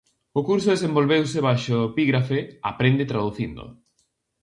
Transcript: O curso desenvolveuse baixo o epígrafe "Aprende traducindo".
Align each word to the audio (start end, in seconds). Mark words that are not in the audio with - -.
O 0.39 0.41
curso 0.49 0.73
desenvolveuse 0.75 1.39
baixo 1.47 1.73
o 1.77 1.87
epígrafe 1.91 2.39
"Aprende 2.71 3.09
traducindo". 3.11 3.63